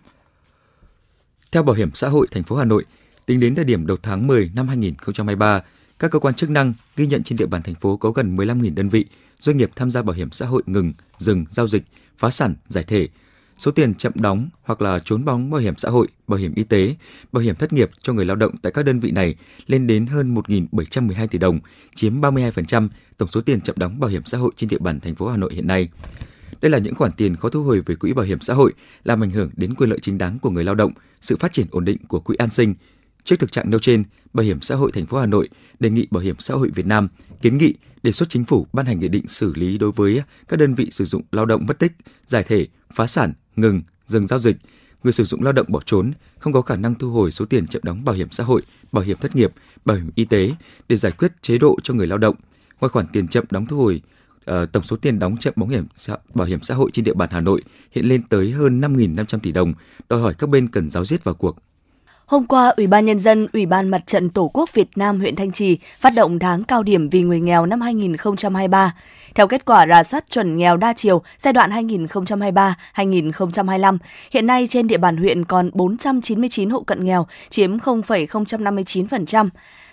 [1.55, 2.85] Theo Bảo hiểm xã hội thành phố Hà Nội,
[3.25, 5.63] tính đến thời điểm đầu tháng 10 năm 2023,
[5.99, 8.75] các cơ quan chức năng ghi nhận trên địa bàn thành phố có gần 15.000
[8.75, 9.05] đơn vị,
[9.39, 11.83] doanh nghiệp tham gia bảo hiểm xã hội ngừng, dừng, giao dịch,
[12.17, 13.07] phá sản, giải thể.
[13.59, 16.63] Số tiền chậm đóng hoặc là trốn bóng bảo hiểm xã hội, bảo hiểm y
[16.63, 16.95] tế,
[17.31, 19.35] bảo hiểm thất nghiệp cho người lao động tại các đơn vị này
[19.67, 21.59] lên đến hơn 1.712 tỷ đồng,
[21.95, 22.87] chiếm 32%
[23.17, 25.37] tổng số tiền chậm đóng bảo hiểm xã hội trên địa bàn thành phố Hà
[25.37, 25.89] Nội hiện nay.
[26.61, 29.23] Đây là những khoản tiền khó thu hồi về quỹ bảo hiểm xã hội, làm
[29.23, 30.91] ảnh hưởng đến quyền lợi chính đáng của người lao động,
[31.21, 32.73] sự phát triển ổn định của quỹ an sinh.
[33.23, 36.07] Trước thực trạng nêu trên, Bảo hiểm xã hội thành phố Hà Nội đề nghị
[36.11, 37.07] Bảo hiểm xã hội Việt Nam
[37.41, 40.59] kiến nghị đề xuất chính phủ ban hành nghị định xử lý đối với các
[40.59, 41.91] đơn vị sử dụng lao động mất tích,
[42.27, 44.57] giải thể, phá sản, ngừng, dừng giao dịch,
[45.03, 47.67] người sử dụng lao động bỏ trốn, không có khả năng thu hồi số tiền
[47.67, 49.53] chậm đóng bảo hiểm xã hội, bảo hiểm thất nghiệp,
[49.85, 50.51] bảo hiểm y tế
[50.89, 52.35] để giải quyết chế độ cho người lao động.
[52.79, 54.01] Ngoài khoản tiền chậm đóng thu hồi
[54.51, 55.87] uh, tổng số tiền đóng chậm bảo hiểm
[56.33, 59.51] bảo hiểm xã hội trên địa bàn Hà Nội hiện lên tới hơn 5.500 tỷ
[59.51, 59.73] đồng,
[60.09, 61.55] đòi hỏi các bên cần giáo diết vào cuộc.
[62.25, 65.35] Hôm qua, Ủy ban Nhân dân, Ủy ban Mặt trận Tổ quốc Việt Nam huyện
[65.35, 68.95] Thanh Trì phát động tháng cao điểm vì người nghèo năm 2023.
[69.35, 73.97] Theo kết quả rà soát chuẩn nghèo đa chiều giai đoạn 2023-2025,
[74.31, 79.49] hiện nay trên địa bàn huyện còn 499 hộ cận nghèo, chiếm 0,059%.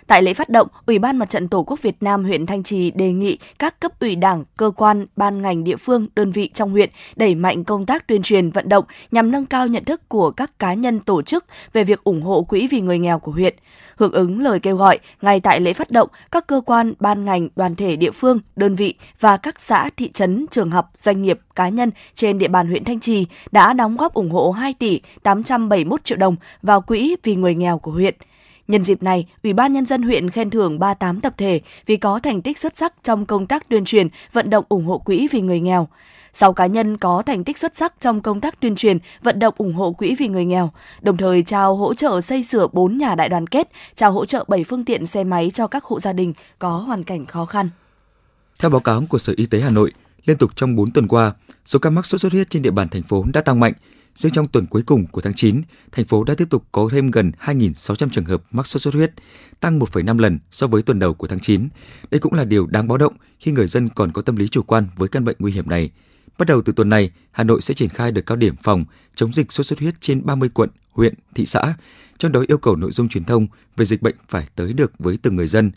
[0.07, 2.91] Tại lễ phát động, Ủy ban Mặt trận Tổ quốc Việt Nam huyện Thanh Trì
[2.91, 6.71] đề nghị các cấp ủy đảng, cơ quan, ban ngành địa phương, đơn vị trong
[6.71, 10.31] huyện đẩy mạnh công tác tuyên truyền vận động nhằm nâng cao nhận thức của
[10.31, 13.55] các cá nhân tổ chức về việc ủng hộ quỹ vì người nghèo của huyện.
[13.95, 17.49] Hưởng ứng lời kêu gọi, ngay tại lễ phát động, các cơ quan, ban ngành,
[17.55, 21.39] đoàn thể địa phương, đơn vị và các xã, thị trấn, trường học, doanh nghiệp,
[21.55, 25.01] cá nhân trên địa bàn huyện Thanh Trì đã đóng góp ủng hộ 2 tỷ
[25.23, 28.15] 871 triệu đồng vào quỹ vì người nghèo của huyện.
[28.67, 32.19] Nhân dịp này, Ủy ban Nhân dân huyện khen thưởng 38 tập thể vì có
[32.19, 35.41] thành tích xuất sắc trong công tác tuyên truyền, vận động ủng hộ quỹ vì
[35.41, 35.87] người nghèo.
[36.33, 39.53] 6 cá nhân có thành tích xuất sắc trong công tác tuyên truyền, vận động
[39.57, 40.71] ủng hộ quỹ vì người nghèo,
[41.01, 44.45] đồng thời trao hỗ trợ xây sửa 4 nhà đại đoàn kết, trao hỗ trợ
[44.47, 47.69] 7 phương tiện xe máy cho các hộ gia đình có hoàn cảnh khó khăn.
[48.59, 49.91] Theo báo cáo của Sở Y tế Hà Nội,
[50.25, 51.33] liên tục trong 4 tuần qua,
[51.65, 53.73] số ca mắc sốt xuất huyết trên địa bàn thành phố đã tăng mạnh,
[54.15, 57.11] Riêng trong tuần cuối cùng của tháng 9, thành phố đã tiếp tục có thêm
[57.11, 59.11] gần 2.600 trường hợp mắc sốt xuất huyết,
[59.59, 61.67] tăng 1,5 lần so với tuần đầu của tháng 9.
[62.11, 64.63] Đây cũng là điều đáng báo động khi người dân còn có tâm lý chủ
[64.63, 65.91] quan với căn bệnh nguy hiểm này.
[66.37, 69.33] Bắt đầu từ tuần này, Hà Nội sẽ triển khai đợt cao điểm phòng chống
[69.33, 71.73] dịch sốt xuất huyết trên 30 quận, huyện, thị xã,
[72.17, 73.47] trong đó yêu cầu nội dung truyền thông
[73.77, 75.71] về dịch bệnh phải tới được với từng người dân.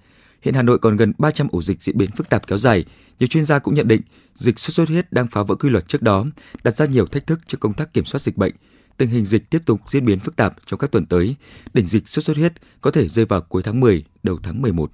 [0.47, 2.85] Hiện Hà Nội còn gần 300 ổ dịch diễn biến phức tạp kéo dài.
[3.19, 4.01] Nhiều chuyên gia cũng nhận định
[4.35, 6.25] dịch sốt xuất huyết đang phá vỡ quy luật trước đó,
[6.65, 8.55] đặt ra nhiều thách thức cho công tác kiểm soát dịch bệnh.
[8.97, 11.35] tình hình dịch tiếp tục diễn biến phức tạp trong các tuần tới.
[11.75, 14.91] Đỉnh dịch sốt xuất huyết có thể rơi vào cuối tháng 10, đầu tháng 11.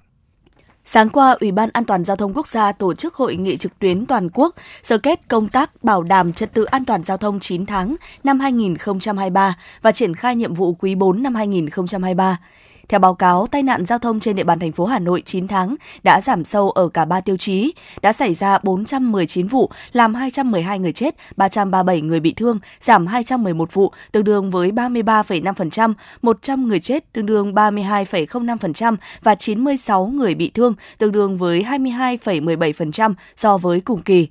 [0.85, 3.79] Sáng qua, Ủy ban An toàn Giao thông Quốc gia tổ chức hội nghị trực
[3.79, 7.41] tuyến toàn quốc sơ kết công tác bảo đảm trật tự an toàn giao thông
[7.41, 12.39] 9 tháng năm 2023 và triển khai nhiệm vụ quý 4 năm 2023.
[12.89, 15.49] Theo báo cáo, tai nạn giao thông trên địa bàn thành phố Hà Nội 9
[15.49, 20.15] tháng đã giảm sâu ở cả ba tiêu chí, đã xảy ra 419 vụ, làm
[20.15, 26.69] 212 người chết, 337 người bị thương, giảm 211 vụ, tương đương với 33,5%, 100
[26.69, 33.59] người chết, tương đương 32,05% và 96 người bị thương, tương đương với 22,17% so
[33.59, 34.29] với cùng kỳ.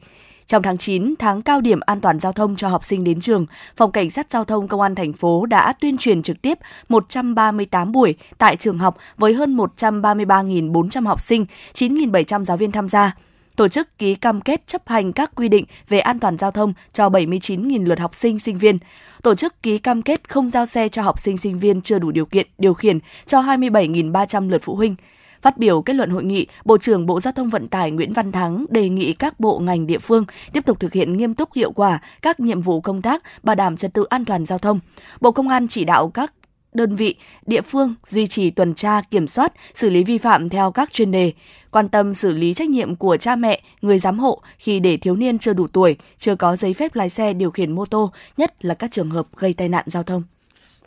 [0.51, 3.45] Trong tháng 9, tháng cao điểm an toàn giao thông cho học sinh đến trường,
[3.77, 6.57] Phòng Cảnh sát Giao thông Công an thành phố đã tuyên truyền trực tiếp
[6.89, 13.15] 138 buổi tại trường học với hơn 133.400 học sinh, 9.700 giáo viên tham gia
[13.55, 16.73] tổ chức ký cam kết chấp hành các quy định về an toàn giao thông
[16.93, 18.77] cho 79.000 lượt học sinh, sinh viên,
[19.23, 22.11] tổ chức ký cam kết không giao xe cho học sinh, sinh viên chưa đủ
[22.11, 24.95] điều kiện điều khiển cho 27.300 lượt phụ huynh.
[25.41, 28.31] Phát biểu kết luận hội nghị, Bộ trưởng Bộ Giao thông Vận tải Nguyễn Văn
[28.31, 31.71] Thắng đề nghị các bộ ngành địa phương tiếp tục thực hiện nghiêm túc hiệu
[31.71, 34.79] quả các nhiệm vụ công tác bảo đảm trật tự an toàn giao thông.
[35.21, 36.33] Bộ Công an chỉ đạo các
[36.73, 40.71] đơn vị, địa phương duy trì tuần tra, kiểm soát, xử lý vi phạm theo
[40.71, 41.33] các chuyên đề,
[41.71, 45.15] quan tâm xử lý trách nhiệm của cha mẹ, người giám hộ khi để thiếu
[45.15, 48.65] niên chưa đủ tuổi, chưa có giấy phép lái xe điều khiển mô tô, nhất
[48.65, 50.23] là các trường hợp gây tai nạn giao thông.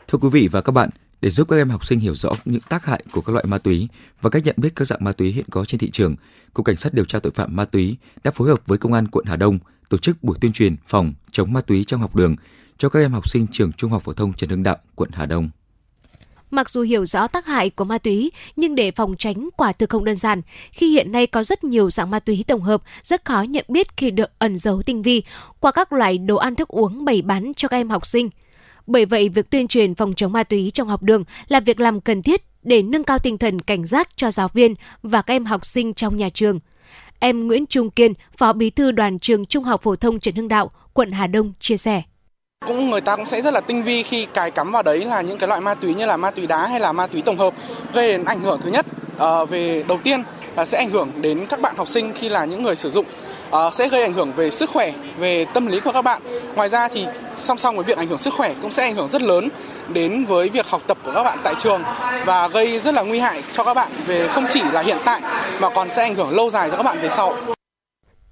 [0.09, 0.91] Thưa quý vị và các bạn,
[1.25, 3.59] để giúp các em học sinh hiểu rõ những tác hại của các loại ma
[3.59, 3.89] túy
[4.21, 6.17] và cách nhận biết các dạng ma túy hiện có trên thị trường,
[6.55, 9.09] Cục Cảnh sát điều tra tội phạm ma túy đã phối hợp với Công an
[9.09, 9.59] quận Hà Đông
[9.89, 12.37] tổ chức buổi tuyên truyền phòng chống ma túy trong học đường
[12.79, 15.27] cho các em học sinh trường Trung học phổ thông Trần Hưng Đạo, quận Hà
[15.27, 15.49] Đông.
[16.51, 19.91] Mặc dù hiểu rõ tác hại của ma túy, nhưng để phòng tránh quả thực
[19.91, 23.25] không đơn giản, khi hiện nay có rất nhiều dạng ma túy tổng hợp rất
[23.25, 25.23] khó nhận biết khi được ẩn giấu tinh vi
[25.61, 28.31] qua các loại đồ ăn thức uống bày bán cho các em học sinh.
[28.87, 32.01] Bởi vậy, việc tuyên truyền phòng chống ma túy trong học đường là việc làm
[32.01, 35.45] cần thiết để nâng cao tinh thần cảnh giác cho giáo viên và các em
[35.45, 36.61] học sinh trong nhà trường.
[37.19, 40.49] Em Nguyễn Trung Kiên, Phó Bí thư Đoàn trường Trung học phổ thông Trần Hưng
[40.49, 42.03] Đạo, quận Hà Đông chia sẻ
[42.67, 45.21] cũng người ta cũng sẽ rất là tinh vi khi cài cắm vào đấy là
[45.21, 47.39] những cái loại ma túy như là ma túy đá hay là ma túy tổng
[47.39, 47.55] hợp
[47.93, 50.23] gây đến ảnh hưởng thứ nhất uh, về đầu tiên
[50.57, 53.07] là sẽ ảnh hưởng đến các bạn học sinh khi là những người sử dụng
[53.55, 56.23] uh, sẽ gây ảnh hưởng về sức khỏe về tâm lý của các bạn
[56.55, 59.09] ngoài ra thì song song với việc ảnh hưởng sức khỏe cũng sẽ ảnh hưởng
[59.09, 59.49] rất lớn
[59.89, 61.83] đến với việc học tập của các bạn tại trường
[62.27, 65.21] và gây rất là nguy hại cho các bạn về không chỉ là hiện tại
[65.61, 67.37] mà còn sẽ ảnh hưởng lâu dài cho các bạn về sau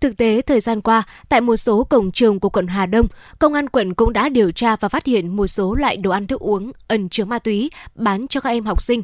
[0.00, 3.06] Thực tế, thời gian qua, tại một số cổng trường của quận Hà Đông,
[3.38, 6.26] công an quận cũng đã điều tra và phát hiện một số loại đồ ăn
[6.26, 9.02] thức uống ẩn chứa ma túy bán cho các em học sinh.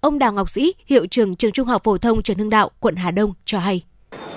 [0.00, 2.96] Ông Đào Ngọc Sĩ, hiệu trưởng trường Trung học phổ thông Trần Hưng Đạo, quận
[2.96, 3.82] Hà Đông cho hay.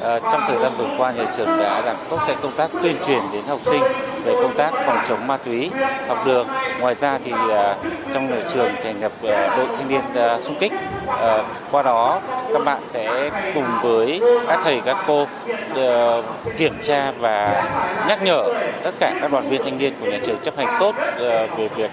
[0.02, 2.96] À, trong thời gian vừa qua, nhà trường đã làm tốt cái công tác tuyên
[3.08, 3.84] truyền đến học sinh
[4.24, 5.72] về công tác phòng chống ma túy
[6.08, 6.48] học đường.
[6.80, 7.76] Ngoài ra thì à,
[8.14, 10.72] trong nhà trường thành lập à, đội thanh niên à, xung kích.
[11.08, 12.20] À, qua đó
[12.54, 15.28] các bạn sẽ cùng với các thầy các cô
[15.76, 16.18] à,
[16.58, 17.64] kiểm tra và
[18.08, 18.44] nhắc nhở
[18.84, 21.70] tất cả các đoàn viên thanh niên của nhà trường chấp hành tốt à, về
[21.76, 21.92] việc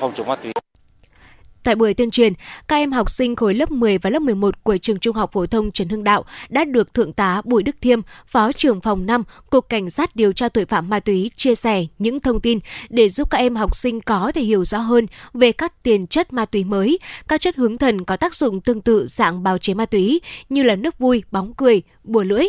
[0.00, 0.52] phòng chống ma túy.
[1.62, 2.32] Tại buổi tuyên truyền,
[2.68, 5.46] các em học sinh khối lớp 10 và lớp 11 của trường Trung học phổ
[5.46, 9.22] thông Trần Hưng Đạo đã được Thượng tá Bùi Đức Thiêm, Phó trưởng phòng 5,
[9.50, 13.08] Cục Cảnh sát điều tra tội phạm ma túy chia sẻ những thông tin để
[13.08, 16.44] giúp các em học sinh có thể hiểu rõ hơn về các tiền chất ma
[16.44, 19.86] túy mới, các chất hướng thần có tác dụng tương tự dạng bào chế ma
[19.86, 22.44] túy như là nước vui, bóng cười, bùa lưỡi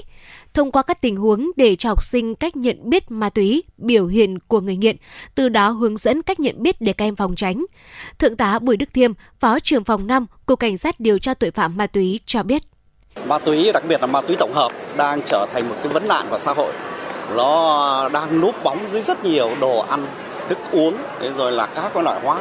[0.53, 4.07] thông qua các tình huống để cho học sinh cách nhận biết ma túy, biểu
[4.07, 4.95] hiện của người nghiện,
[5.35, 7.65] từ đó hướng dẫn cách nhận biết để các em phòng tránh.
[8.19, 11.51] Thượng tá Bùi Đức Thiêm, Phó trưởng phòng 5, Cục Cảnh sát điều tra tội
[11.51, 12.61] phạm ma túy cho biết.
[13.25, 16.07] Ma túy, đặc biệt là ma túy tổng hợp, đang trở thành một cái vấn
[16.07, 16.73] nạn của xã hội.
[17.35, 20.05] Nó đang núp bóng dưới rất nhiều đồ ăn,
[20.49, 22.39] thức uống, thế rồi là các loại hóa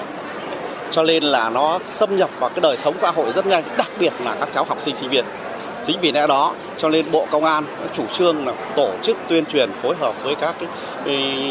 [0.91, 3.91] cho nên là nó xâm nhập vào cái đời sống xã hội rất nhanh, đặc
[3.99, 5.25] biệt là các cháu học sinh sinh viên.
[5.91, 9.47] Chính vì lẽ đó cho nên Bộ Công an chủ trương là tổ chức tuyên
[9.47, 10.55] truyền phối hợp với các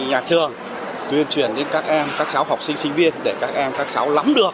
[0.08, 0.54] nhà trường
[1.12, 3.88] tuyên truyền đến các em, các cháu học sinh sinh viên để các em các
[3.93, 4.54] cháu nắm được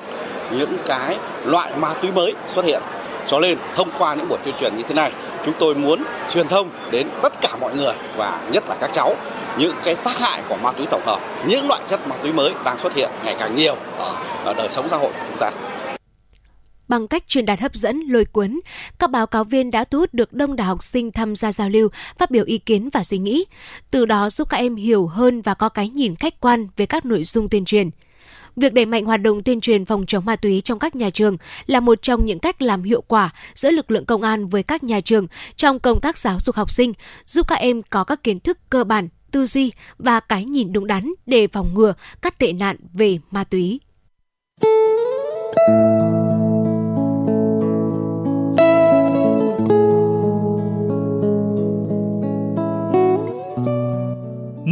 [0.52, 2.82] những cái loại ma túy mới xuất hiện.
[3.28, 5.12] Cho nên thông qua những buổi tuyên truyền như thế này,
[5.46, 9.16] chúng tôi muốn truyền thông đến tất cả mọi người và nhất là các cháu
[9.58, 12.52] những cái tác hại của ma túy tổng hợp, những loại chất ma túy mới
[12.64, 13.76] đang xuất hiện ngày càng nhiều
[14.46, 15.52] ở đời sống xã hội của chúng ta.
[16.88, 18.60] Bằng cách truyền đạt hấp dẫn, lôi cuốn,
[19.00, 21.70] các báo cáo viên đã thu hút được đông đảo học sinh tham gia giao
[21.70, 23.46] lưu, phát biểu ý kiến và suy nghĩ,
[23.92, 27.06] từ đó giúp các em hiểu hơn và có cái nhìn khách quan về các
[27.06, 27.90] nội dung tuyên truyền.
[28.56, 31.38] Việc đẩy mạnh hoạt động tuyên truyền phòng chống ma túy trong các nhà trường
[31.66, 34.84] là một trong những cách làm hiệu quả giữa lực lượng công an với các
[34.84, 36.94] nhà trường trong công tác giáo dục học sinh,
[37.26, 40.88] giúp các em có các kiến thức cơ bản tư duy và cái nhìn đúng
[40.88, 43.80] đắn để phòng ngừa các tệ nạn về ma túy.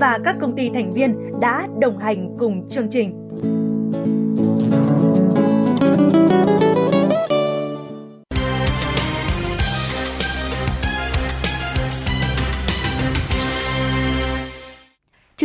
[0.00, 3.28] và các công ty thành viên đã đồng hành cùng chương trình.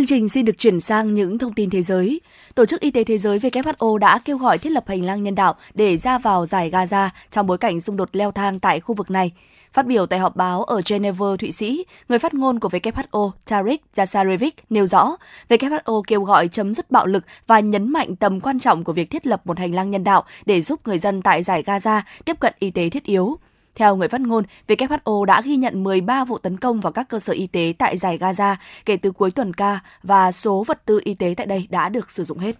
[0.03, 2.21] Chương trình xin được chuyển sang những thông tin thế giới.
[2.55, 5.35] Tổ chức Y tế Thế giới WHO đã kêu gọi thiết lập hành lang nhân
[5.35, 8.95] đạo để ra vào giải Gaza trong bối cảnh xung đột leo thang tại khu
[8.95, 9.31] vực này.
[9.73, 13.81] Phát biểu tại họp báo ở Geneva, Thụy Sĩ, người phát ngôn của WHO Tarik
[13.95, 15.15] Jasarevic nêu rõ,
[15.49, 19.09] WHO kêu gọi chấm dứt bạo lực và nhấn mạnh tầm quan trọng của việc
[19.09, 22.39] thiết lập một hành lang nhân đạo để giúp người dân tại giải Gaza tiếp
[22.39, 23.37] cận y tế thiết yếu.
[23.75, 27.19] Theo người phát ngôn, WHO đã ghi nhận 13 vụ tấn công vào các cơ
[27.19, 28.55] sở y tế tại giải Gaza
[28.85, 32.11] kể từ cuối tuần ca và số vật tư y tế tại đây đã được
[32.11, 32.55] sử dụng hết.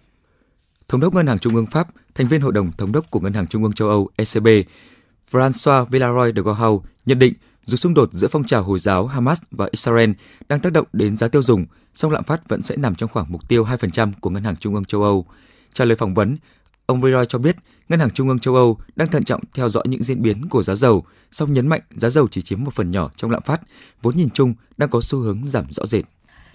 [0.88, 3.32] Thống đốc Ngân hàng Trung ương Pháp, thành viên Hội đồng Thống đốc của Ngân
[3.32, 4.48] hàng Trung ương châu Âu ECB,
[5.30, 9.42] François Villaroy de Gohau nhận định dù xung đột giữa phong trào Hồi giáo Hamas
[9.50, 10.10] và Israel
[10.48, 13.32] đang tác động đến giá tiêu dùng, song lạm phát vẫn sẽ nằm trong khoảng
[13.32, 15.26] mục tiêu 2% của Ngân hàng Trung ương châu Âu.
[15.74, 16.36] Trả lời phỏng vấn,
[16.86, 17.56] ông Villeroy cho biết
[17.88, 20.62] Ngân hàng Trung ương châu Âu đang thận trọng theo dõi những diễn biến của
[20.62, 23.60] giá dầu, song nhấn mạnh giá dầu chỉ chiếm một phần nhỏ trong lạm phát,
[24.02, 26.04] vốn nhìn chung đang có xu hướng giảm rõ rệt.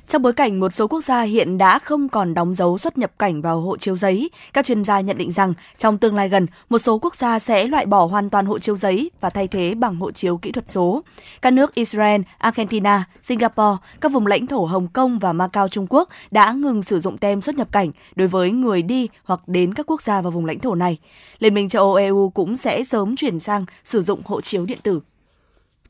[0.09, 3.11] Trong bối cảnh một số quốc gia hiện đã không còn đóng dấu xuất nhập
[3.19, 6.45] cảnh vào hộ chiếu giấy, các chuyên gia nhận định rằng trong tương lai gần,
[6.69, 9.75] một số quốc gia sẽ loại bỏ hoàn toàn hộ chiếu giấy và thay thế
[9.75, 11.03] bằng hộ chiếu kỹ thuật số.
[11.41, 16.09] Các nước Israel, Argentina, Singapore, các vùng lãnh thổ Hồng Kông và Macau Trung Quốc
[16.31, 19.85] đã ngừng sử dụng tem xuất nhập cảnh đối với người đi hoặc đến các
[19.85, 20.97] quốc gia và vùng lãnh thổ này.
[21.39, 24.79] Liên minh châu Âu EU cũng sẽ sớm chuyển sang sử dụng hộ chiếu điện
[24.83, 25.01] tử.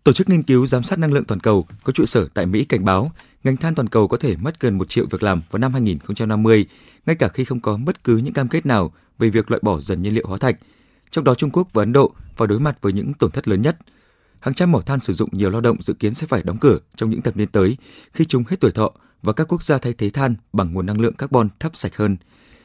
[0.04, 2.66] Tổ chức nghiên cứu giám sát năng lượng toàn cầu có trụ sở tại Mỹ
[2.66, 3.12] cảnh báo
[3.44, 6.66] ngành than toàn cầu có thể mất gần một triệu việc làm vào năm 2050,
[7.06, 9.80] ngay cả khi không có bất cứ những cam kết nào về việc loại bỏ
[9.80, 10.56] dần nhiên liệu hóa thạch.
[11.12, 13.62] Trong đó Trung Quốc và Ấn Độ phải đối mặt với những tổn thất lớn
[13.62, 13.78] nhất.
[14.40, 16.78] Hàng trăm mỏ than sử dụng nhiều lao động dự kiến sẽ phải đóng cửa
[16.96, 17.78] trong những thập niên tới
[18.14, 21.02] khi chúng hết tuổi thọ và các quốc gia thay thế than bằng nguồn năng
[21.02, 22.18] lượng carbon thấp sạch hơn.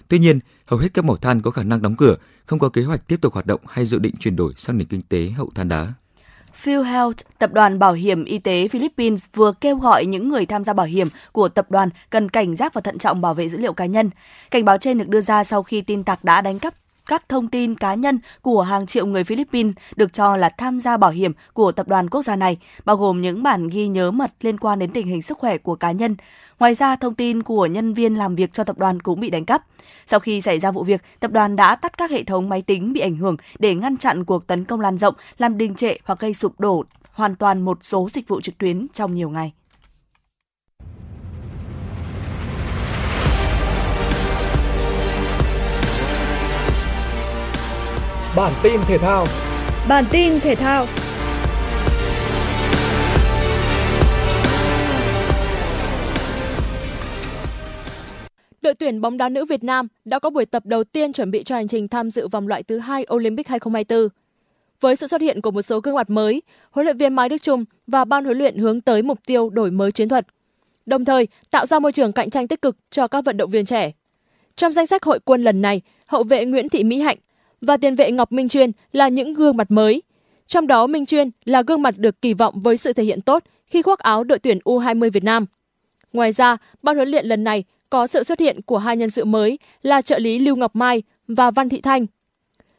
[0.09, 2.83] Tuy nhiên, hầu hết các mỏ than có khả năng đóng cửa, không có kế
[2.83, 5.51] hoạch tiếp tục hoạt động hay dự định chuyển đổi sang nền kinh tế hậu
[5.55, 5.93] than đá.
[6.55, 10.73] PhilHealth, tập đoàn bảo hiểm y tế Philippines vừa kêu gọi những người tham gia
[10.73, 13.73] bảo hiểm của tập đoàn cần cảnh giác và thận trọng bảo vệ dữ liệu
[13.73, 14.11] cá nhân.
[14.51, 16.75] Cảnh báo trên được đưa ra sau khi tin tặc đã đánh cắp
[17.07, 20.97] các thông tin cá nhân của hàng triệu người Philippines được cho là tham gia
[20.97, 24.33] bảo hiểm của tập đoàn quốc gia này, bao gồm những bản ghi nhớ mật
[24.41, 26.17] liên quan đến tình hình sức khỏe của cá nhân.
[26.59, 29.45] Ngoài ra, thông tin của nhân viên làm việc cho tập đoàn cũng bị đánh
[29.45, 29.65] cắp.
[30.07, 32.93] Sau khi xảy ra vụ việc, tập đoàn đã tắt các hệ thống máy tính
[32.93, 36.19] bị ảnh hưởng để ngăn chặn cuộc tấn công lan rộng, làm đình trệ hoặc
[36.21, 39.53] gây sụp đổ hoàn toàn một số dịch vụ trực tuyến trong nhiều ngày.
[48.37, 49.27] Bản tin thể thao.
[49.89, 50.87] Bản tin thể thao.
[58.63, 61.45] Đội tuyển bóng đá nữ Việt Nam đã có buổi tập đầu tiên chuẩn bị
[61.45, 64.09] cho hành trình tham dự vòng loại thứ hai Olympic 2024.
[64.81, 67.43] Với sự xuất hiện của một số gương mặt mới, huấn luyện viên Mai Đức
[67.43, 70.27] Chung và ban huấn luyện hướng tới mục tiêu đổi mới chiến thuật,
[70.87, 73.67] đồng thời tạo ra môi trường cạnh tranh tích cực cho các vận động viên
[73.67, 73.93] trẻ.
[74.57, 77.19] Trong danh sách hội quân lần này, hậu vệ Nguyễn Thị Mỹ Hạnh
[77.65, 80.03] và tiền vệ Ngọc Minh Chuyên là những gương mặt mới.
[80.47, 83.45] Trong đó Minh Chuyên là gương mặt được kỳ vọng với sự thể hiện tốt
[83.67, 85.47] khi khoác áo đội tuyển U20 Việt Nam.
[86.13, 89.25] Ngoài ra, ban huấn luyện lần này có sự xuất hiện của hai nhân sự
[89.25, 92.07] mới là trợ lý Lưu Ngọc Mai và Văn Thị Thanh.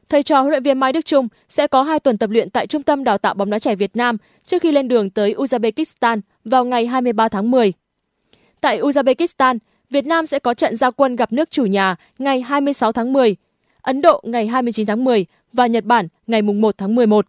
[0.09, 2.67] Thầy trò huấn luyện viên Mai Đức Trung sẽ có hai tuần tập luyện tại
[2.67, 6.21] Trung tâm Đào tạo bóng đá trẻ Việt Nam trước khi lên đường tới Uzbekistan
[6.45, 7.73] vào ngày 23 tháng 10.
[8.61, 9.57] Tại Uzbekistan,
[9.89, 13.35] Việt Nam sẽ có trận giao quân gặp nước chủ nhà ngày 26 tháng 10
[13.85, 17.25] Ấn Độ ngày 29 tháng 10 và Nhật Bản ngày 1 tháng 11.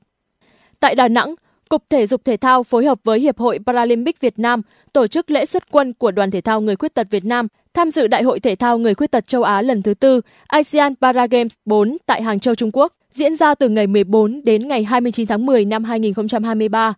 [0.80, 1.34] Tại Đà Nẵng,
[1.68, 5.30] Cục Thể dục Thể thao phối hợp với Hiệp hội Paralympic Việt Nam tổ chức
[5.30, 8.22] lễ xuất quân của Đoàn Thể thao Người Khuyết tật Việt Nam tham dự Đại
[8.22, 12.22] hội Thể thao Người Khuyết tật châu Á lần thứ tư ASEAN Paragames 4 tại
[12.22, 15.84] Hàng Châu, Trung Quốc, diễn ra từ ngày 14 đến ngày 29 tháng 10 năm
[15.84, 16.94] 2023.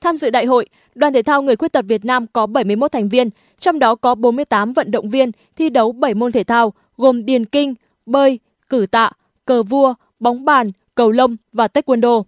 [0.00, 3.08] Tham dự đại hội, Đoàn Thể thao Người Khuyết tật Việt Nam có 71 thành
[3.08, 3.28] viên,
[3.60, 7.44] trong đó có 48 vận động viên thi đấu 7 môn thể thao gồm điền
[7.44, 7.74] kinh,
[8.06, 8.38] bơi,
[8.72, 9.10] cử tạ,
[9.44, 12.22] cờ vua, bóng bàn, cầu lông và taekwondo.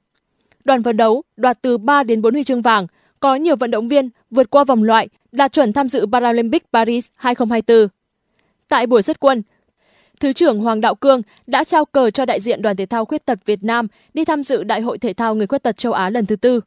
[0.65, 2.87] Đoàn vận đấu đoạt từ 3 đến 4 huy chương vàng,
[3.21, 7.07] có nhiều vận động viên vượt qua vòng loại, đạt chuẩn tham dự Paralympic Paris
[7.17, 7.89] 2024.
[8.69, 9.43] Tại buổi xuất quân,
[10.21, 13.25] Thứ trưởng Hoàng Đạo Cương đã trao cờ cho đại diện Đoàn Thể thao Khuyết
[13.25, 16.11] tật Việt Nam đi tham dự Đại hội Thể thao Người Khuyết tật châu Á
[16.11, 16.61] lần thứ tư.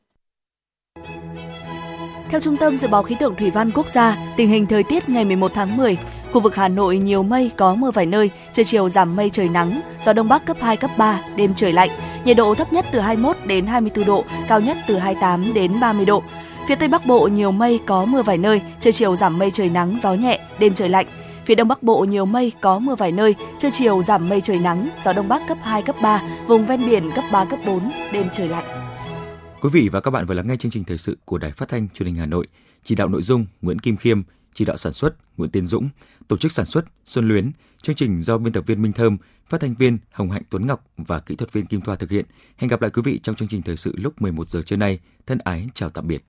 [2.29, 5.09] Theo Trung tâm Dự báo Khí tượng Thủy văn Quốc gia, tình hình thời tiết
[5.09, 5.97] ngày 11 tháng 10,
[6.31, 9.49] khu vực Hà Nội nhiều mây, có mưa vài nơi, trưa chiều giảm mây trời
[9.49, 11.89] nắng, gió đông bắc cấp 2, cấp 3, đêm trời lạnh,
[12.25, 16.05] nhiệt độ thấp nhất từ 21 đến 24 độ, cao nhất từ 28 đến 30
[16.05, 16.23] độ.
[16.67, 19.69] Phía Tây Bắc Bộ nhiều mây, có mưa vài nơi, trưa chiều giảm mây trời
[19.69, 21.05] nắng, gió nhẹ, đêm trời lạnh.
[21.45, 24.59] Phía Đông Bắc Bộ nhiều mây, có mưa vài nơi, trưa chiều giảm mây trời
[24.59, 27.91] nắng, gió Đông Bắc cấp 2, cấp 3, vùng ven biển cấp 3, cấp 4,
[28.13, 28.65] đêm trời lạnh.
[29.61, 31.69] Quý vị và các bạn vừa lắng nghe chương trình thời sự của Đài Phát
[31.69, 32.47] thanh Truyền hình Hà Nội.
[32.83, 34.21] Chỉ đạo nội dung Nguyễn Kim Khiêm,
[34.57, 35.89] chỉ đạo sản xuất Nguyễn Tiến Dũng,
[36.27, 37.51] tổ chức sản xuất Xuân Luyến.
[37.81, 39.17] Chương trình do biên tập viên Minh Thơm,
[39.49, 42.25] phát thanh viên Hồng Hạnh Tuấn Ngọc và kỹ thuật viên Kim Thoa thực hiện.
[42.57, 44.99] Hẹn gặp lại quý vị trong chương trình thời sự lúc 11 giờ trưa nay.
[45.25, 46.23] Thân ái chào tạm biệt.